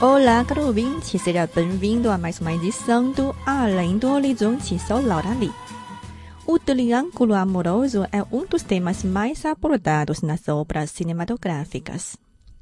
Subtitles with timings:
[0.00, 4.78] Olá, caro ouvinte, seja bem-vindo a mais uma edição do Além do Horizonte.
[4.78, 5.50] Sou Laura Lee.
[6.46, 12.16] O triângulo amoroso é um dos temas mais abordados nas obras cinematográficas.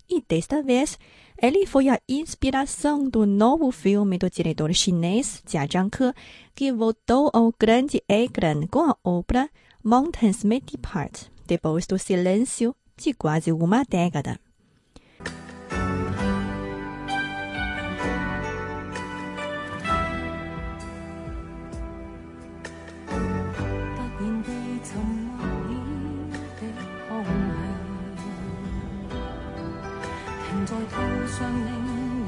[0.09, 0.99] E desta vez,
[1.41, 6.13] ele foi a inspiração do novo filme do diretor chinês Jia Zhangke,
[6.55, 9.51] que voltou ao grande ecrã com a obra
[9.85, 14.41] Mountains May Depart, depois do silêncio de quase uma década.“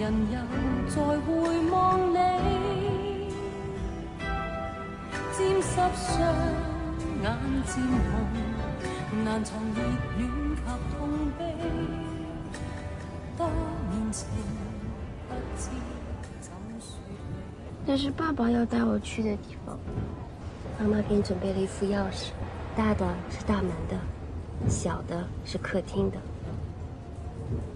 [0.09, 0.39] 人又
[0.89, 2.17] 再回望你，
[5.37, 5.69] 沾湿
[6.03, 6.17] 双
[7.23, 7.28] 眼
[7.67, 9.83] 渐红，难藏热
[10.17, 10.62] 恋及
[10.97, 10.97] 痛
[11.39, 11.45] 悲。
[13.36, 13.51] 多
[13.91, 14.01] 年
[15.29, 15.69] 不知
[16.41, 16.51] 怎。
[17.84, 19.79] 那是爸爸要带我去的地方，
[20.81, 22.31] 妈妈给你准备了一副钥匙，
[22.75, 26.17] 大的是大门的，小的是客厅的。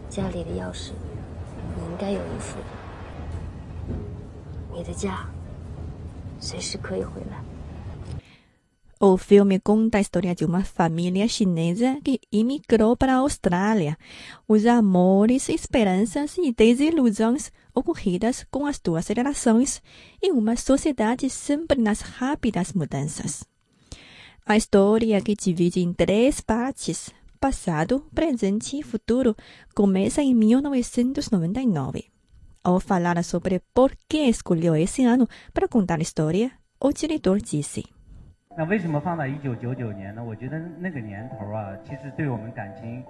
[0.09, 0.93] 家里的钥匙
[1.76, 2.58] 你应该有一副。
[4.74, 5.28] 你的家，
[6.40, 7.42] 随时可以回来。”
[9.00, 13.96] O filme conta a história de uma família chinesa que imigrou para a Austrália.
[14.48, 19.84] Os amores, esperanças e desilusões ocorridas com as duas gerações
[20.20, 23.44] em uma sociedade sempre nas rápidas mudanças.
[24.44, 29.36] A história, que divide em três partes, passado, presente e futuro,
[29.76, 32.06] começa em 1999.
[32.64, 37.86] Ao falar sobre por que escolheu esse ano para contar a história, o diretor disse.
[38.58, 40.24] 那为什么放到一九九九年呢？
[40.24, 43.04] 我觉得那个年头啊，其实对我们感情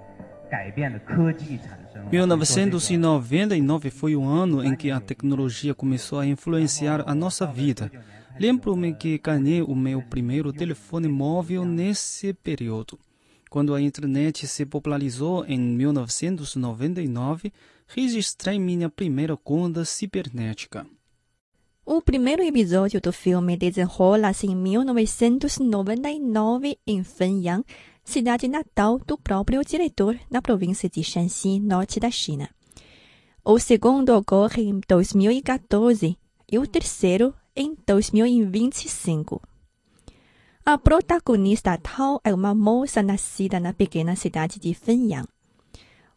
[0.51, 2.03] 改变的科技产生。
[2.11, 7.89] 1999 foi o ano em que a tecnologia começou a influenciar a nossa vida.
[8.37, 12.99] Lembro-me que ganhei o meu primeiro telefone móvel nesse período.
[13.52, 17.52] Quando a internet se popularizou em 1999,
[17.86, 20.86] registrei minha primeira conta cibernética.
[21.84, 27.62] O primeiro episódio do filme desenrola-se em 1999 em Fenyang,
[28.02, 32.48] cidade natal do próprio diretor na província de Shanxi, norte da China.
[33.44, 36.16] O segundo ocorre em 2014
[36.50, 39.51] e o terceiro em 2025.
[40.64, 45.26] A protagonista Tao é uma moça nascida na pequena cidade de Fenyang.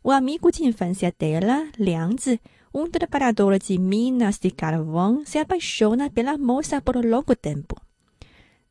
[0.03, 2.39] O amigo de infância dela, Liang Zi,
[2.71, 7.75] um trabalhador de minas de carvão se apaixona pela moça por longo tempo.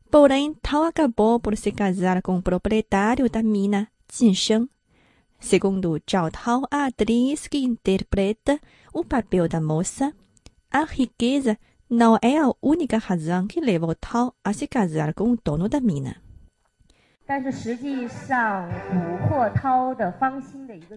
[0.09, 4.69] Porém, Tao acabou por se casar com o proprietário da mina, Jin Sheng.
[5.41, 8.61] Segundo Zhao Tao, a atriz que interpreta
[8.93, 10.15] o papel da moça,
[10.71, 11.59] a riqueza
[11.89, 15.81] não é a única razão que levou Tao a se casar com o dono da
[15.81, 16.17] mina.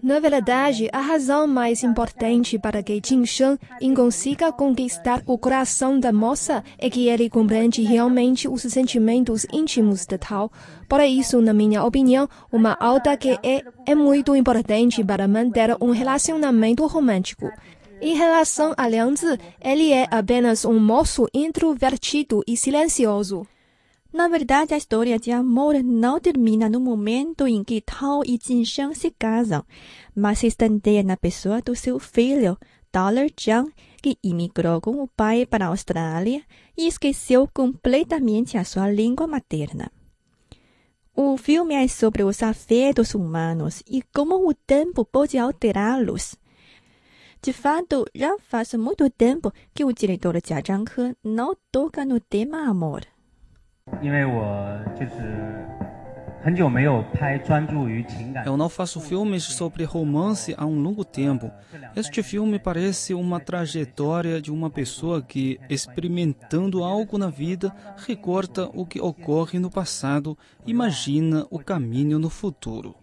[0.02, 3.58] Na verdade, a razão mais importante para que Jin Sheng
[3.96, 10.18] consiga conquistar o coração da moça é que ele compreende realmente os sentimentos íntimos de
[10.18, 10.52] Tao.
[10.86, 15.92] Por isso, na minha opinião, uma alta que é, é muito importante para manter um
[15.92, 17.50] relacionamento romântico.
[18.00, 23.46] Em relação a Liang Zi, ele é apenas um moço introvertido e silencioso.
[24.12, 28.94] Na verdade, a história de amor não termina no momento em que Tao e Jinsheng
[28.94, 29.64] se casam,
[30.14, 32.56] mas se estende na pessoa do seu filho,
[32.92, 33.70] Dollar Zhang,
[34.00, 36.42] que imigrou com o pai para a Austrália
[36.76, 39.90] e esqueceu completamente a sua língua materna.
[41.14, 46.36] O filme é sobre os afetos humanos e como o tempo pode alterá-los.
[47.40, 52.68] De fato, já faz muito tempo que o diretor Jia Zhanghe não toca no tema
[52.68, 53.02] amor.
[58.44, 61.50] Eu não faço filmes é sobre romance há um longo tempo.
[61.94, 68.84] Este filme parece uma trajetória de uma pessoa que, experimentando algo na vida, recorta o
[68.84, 70.36] que ocorre no passado,
[70.66, 72.96] imagina o caminho no futuro.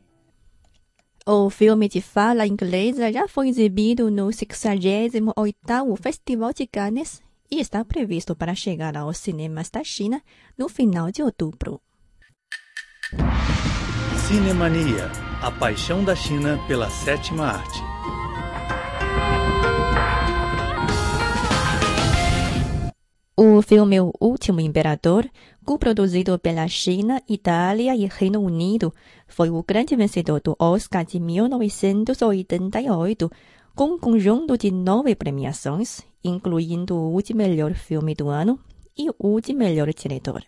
[1.28, 7.20] O filme de fala inglesa já foi exibido no 68º Festival de Cannes
[7.50, 10.22] e está previsto para chegar aos cinemas da China
[10.56, 11.82] no final de outubro.
[14.28, 15.12] Cinemania,
[15.42, 17.96] a paixão da China pela sétima arte.
[23.38, 25.30] O filme O Último Imperador,
[25.66, 28.94] co-produzido pela China, Itália e Reino Unido,
[29.28, 33.32] foi o grande vencedor do Oscar de 1988,
[33.74, 38.60] com um conjunto de nove premiações, incluindo o de melhor filme do ano
[38.96, 40.44] e o de melhor diretor.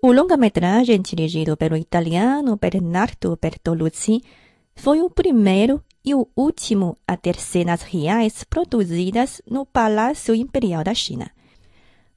[0.00, 4.22] O longa-metragem, dirigido pelo italiano Bernardo Bertolucci,
[4.74, 10.92] foi o primeiro e o último a ter cenas reais produzidas no Palácio Imperial da
[10.92, 11.30] China.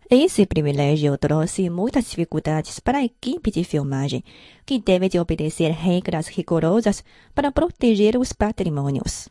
[0.09, 4.23] Esse privilégio trouxe muitas dificuldades para a equipe de filmagem,
[4.63, 7.03] que teve de obedecer regras rigorosas
[7.33, 9.27] para proteger os patrimônios.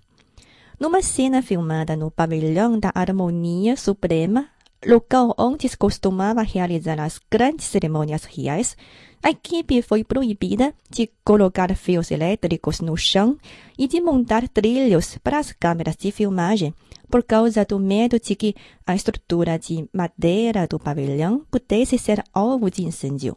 [0.79, 4.49] Numa cena filmada no Pavilhão da Harmonia Suprema,
[4.87, 8.77] local onde se costumava realizar as grandes cerimônias reais,
[9.23, 13.39] a equipe foi proibida de colocar fios elétricos no chão
[13.79, 16.75] e de montar trilhos para as câmeras de filmagem,
[17.11, 18.55] por causa do medo de que
[18.87, 23.37] a estrutura de madeira do pavilhão pudesse ser alvo de incêndio.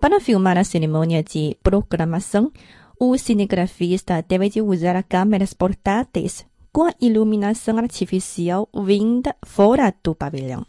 [0.00, 2.52] Para filmar a cerimônia de proclamação,
[2.98, 6.44] o cinegrafista teve de usar câmeras portáteis
[6.76, 10.66] com iluminação artificial vinda fora do pavilhão.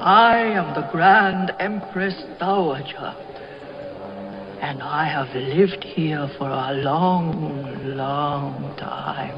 [0.00, 3.16] I am the Grand Empress Dowager,
[4.62, 9.34] and I have lived here for a long, long time.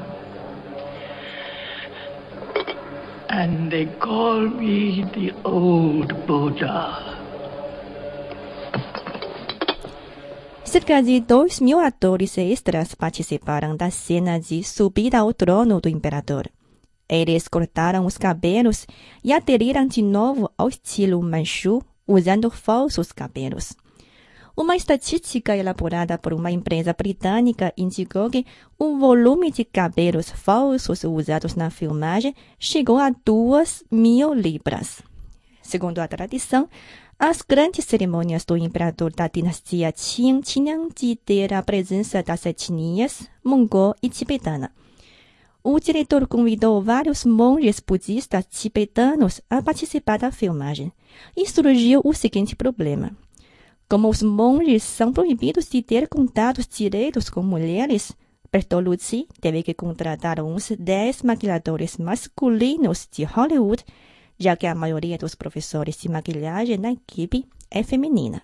[3.27, 7.10] And they call me the Old Buddha.
[10.71, 16.49] Cerca de dois mil atores extras participaram da cena de subida ao trono do imperador.
[17.09, 18.87] Eles cortaram os cabelos
[19.21, 23.73] e aderiram de novo ao estilo manchu, usando falsos cabelos.
[24.55, 28.45] Uma estatística elaborada por uma empresa britânica indicou que
[28.79, 35.03] o volume de cabelos falsos usados na filmagem chegou a duas mil libras.
[35.61, 36.69] Segundo a tradição,
[37.23, 43.29] as grandes cerimônias do imperador da dinastia Qing tinham de ter a presença das etnias
[43.43, 44.71] mongol e tibetana.
[45.63, 50.91] O diretor convidou vários monges budistas tibetanos a participar da filmagem.
[51.37, 53.15] E surgiu o seguinte problema.
[53.87, 58.13] Como os monges são proibidos de ter contatos diretos com mulheres,
[58.51, 63.85] Bertolucci teve que contratar uns 10 maquiladores masculinos de Hollywood
[64.41, 68.41] já que a maioria dos professores de maquilhagem na equipe é feminina.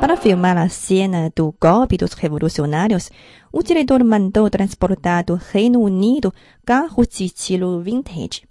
[0.00, 3.08] Para filmar a cena do golpe dos revolucionários,
[3.52, 6.34] o diretor mandou transportar do Reino Unido
[6.66, 8.42] carros de estilo vintage.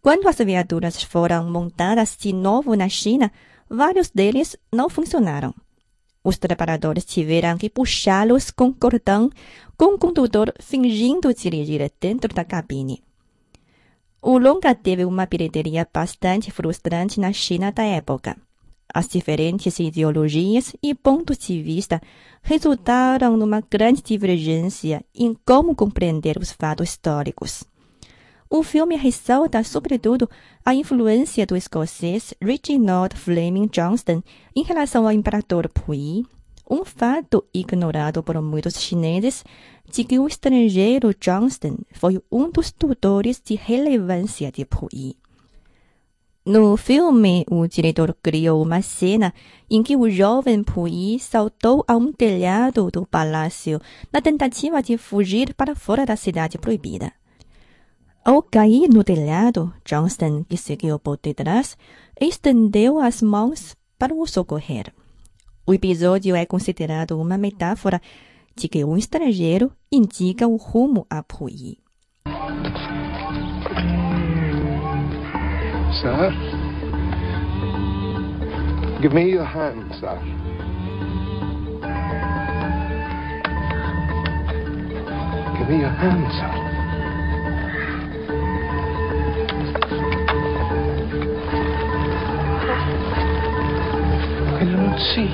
[0.00, 3.32] Quando as viaturas foram montadas de novo na China,
[3.68, 5.52] vários deles não funcionaram.
[6.28, 9.30] Os preparadores tiveram que puxá-los com cordão,
[9.76, 13.00] com o condutor fingindo dirigir dentro da cabine.
[14.20, 18.36] O longa teve uma bilheteria bastante frustrante na China da época.
[18.92, 22.02] As diferentes ideologias e pontos de vista
[22.42, 27.62] resultaram numa grande divergência em como compreender os fatos históricos.
[28.48, 30.30] O filme ressalta, sobretudo,
[30.64, 34.22] a influência do escocês Reginald Fleming Johnston
[34.54, 36.24] em relação ao imperador Puyi,
[36.70, 39.44] um fato ignorado por muitos chineses
[39.90, 45.16] de que o estrangeiro Johnston foi um dos tutores de relevância de Puyi.
[46.44, 49.34] No filme, o diretor criou uma cena
[49.68, 53.80] em que o jovem Puyi saltou a um telhado do palácio
[54.12, 57.12] na tentativa de fugir para fora da cidade proibida.
[58.26, 61.78] Ao cair no telhado, Johnston, que seguiu por detrás,
[62.20, 64.92] estendeu as mãos para o socorrer.
[65.64, 68.02] O episódio é considerado uma metáfora
[68.56, 71.78] de que um estrangeiro indica o rumo a Puyi.
[76.00, 76.32] Sir?
[79.00, 80.18] Give me your hand, sir.
[85.56, 86.34] Give me your hands.
[86.34, 86.65] I
[95.16, 95.30] see.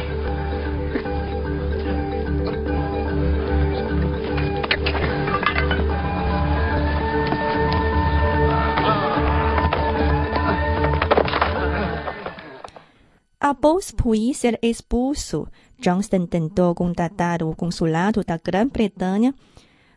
[13.40, 15.48] Após Puyi ser expulso,
[15.78, 19.34] Johnston tentou contatar o consulado da Grã-Bretanha,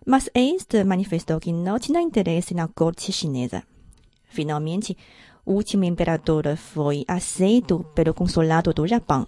[0.05, 3.63] mas este manifestou que não tinha interesse na corte chinesa.
[4.25, 4.97] Finalmente,
[5.45, 9.27] o último imperador foi aceito pelo consulado do Japão,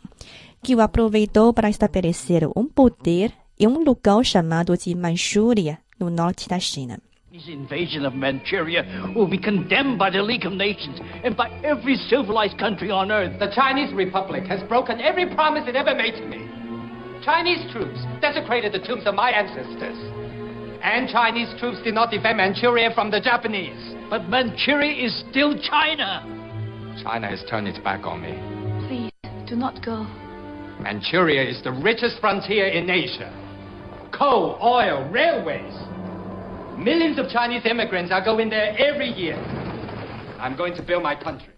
[0.64, 6.48] que o aproveitou para estabelecer um poder em um lugar chamado de Manchúria, no norte
[6.48, 7.00] da China.
[7.32, 8.84] His invasion of Manchuria
[9.14, 13.38] will be condemned by the League of Nations and by every civilized country on earth.
[13.38, 16.50] The Chinese Republic has broken every promise it ever made to me.
[17.24, 19.98] Chinese troops desecrated the tombs of my ancestors.
[20.84, 23.96] And Chinese troops did not defend Manchuria from the Japanese.
[24.10, 26.24] But Manchuria is still China.
[27.04, 28.34] China has turned its back on me.
[28.88, 29.12] Please,
[29.48, 30.06] do not go.
[30.80, 33.32] Manchuria is the richest frontier in Asia.
[34.12, 35.74] Coal, oil, railways.
[36.78, 39.36] Millions of Chinese immigrants are going there every year.
[40.40, 41.54] I'm going to build my country.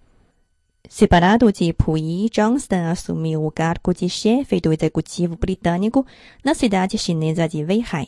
[0.88, 6.04] Separado de Puyi, Johnston assumiu o cargo de chefe do executivo britânico
[6.44, 8.08] na cidade chinesa de Weihai.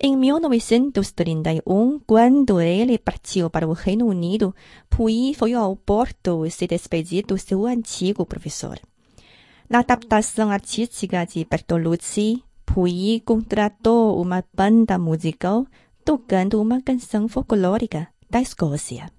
[0.00, 4.54] Em 1931, quando ele partiu para o Reino Unido,
[4.90, 8.78] Puyi foi ao porto se despedir do seu antigo professor.
[9.70, 15.64] Na adaptação artística de Bertolucci, Puyi contratou uma banda musical
[16.04, 19.10] tocando uma canção folclórica da Escócia.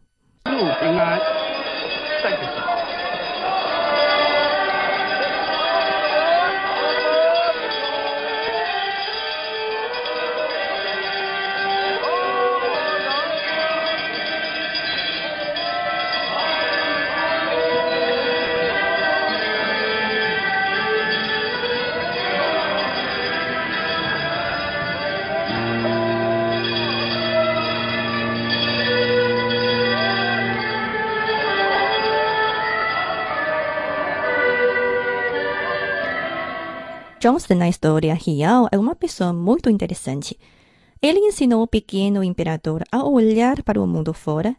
[37.26, 40.38] Johnston na história real é uma pessoa muito interessante.
[41.02, 44.56] Ele ensinou o pequeno imperador a olhar para o mundo fora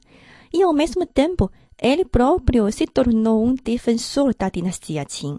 [0.52, 1.48] e, ao mesmo tempo,
[1.80, 5.38] ele próprio se tornou um defensor da dinastia Qin.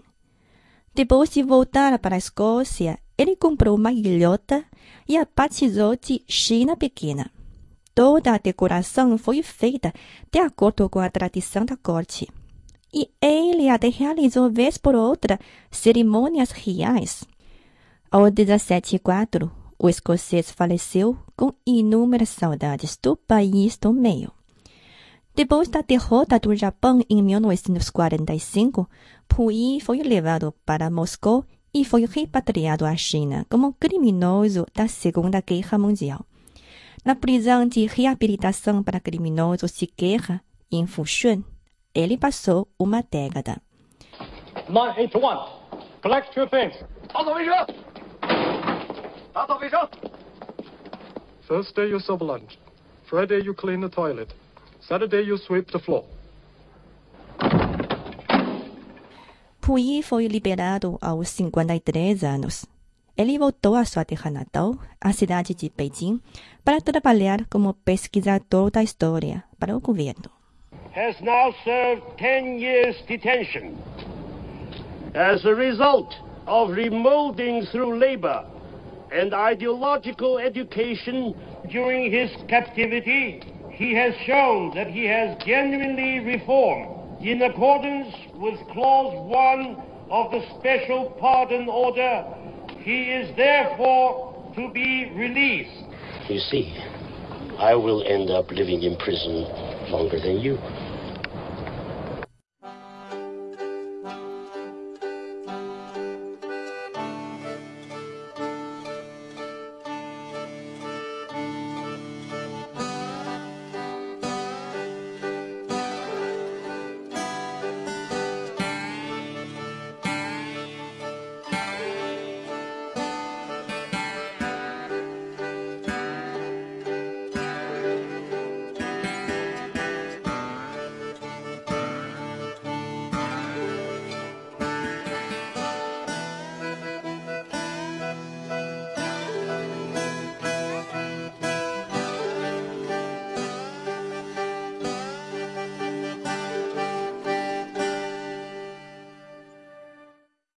[0.94, 4.64] Depois de voltar para a Escócia, ele comprou uma ilhota
[5.06, 7.30] e a batizou de China Pequena.
[7.94, 9.92] Toda a decoração foi feita
[10.32, 12.26] de acordo com a tradição da corte
[12.92, 15.38] e ele até realizou vez por outra
[15.70, 17.24] cerimônias reais.
[18.10, 24.32] Ao 1704, o escocês faleceu com inúmeras saudades do país do meio.
[25.34, 28.88] Depois da derrota do Japão em 1945,
[29.28, 35.78] Puyi foi levado para Moscou e foi repatriado à China como criminoso da Segunda Guerra
[35.78, 36.26] Mundial.
[37.04, 40.42] Na prisão de reabilitação para criminosos de guerra,
[40.72, 41.44] em Fushun,
[41.94, 43.60] ele passou uma década.
[44.68, 45.58] 981.
[46.02, 46.74] Collect your things.
[51.46, 52.58] Thursday you serve lunch.
[53.04, 54.34] Friday you clean the toilet.
[54.80, 56.04] Saturday you sweep the floor.
[59.60, 62.66] Puyi foi liberado aos 53 anos.
[63.16, 66.20] Ele voltou à sua terra natal, a cidade de Beijing,
[66.64, 70.37] para trabalhar como pesquisador da história para o governo.
[70.92, 73.78] Has now served 10 years detention.
[75.14, 76.14] As a result
[76.46, 78.44] of remolding through labor
[79.12, 81.34] and ideological education
[81.70, 89.14] during his captivity, he has shown that he has genuinely reformed in accordance with Clause
[89.28, 89.76] 1
[90.10, 92.24] of the Special Pardon Order.
[92.80, 95.84] He is therefore to be released.
[96.28, 96.76] You see,
[97.58, 99.44] I will end up living in prison
[99.90, 100.56] longer than you.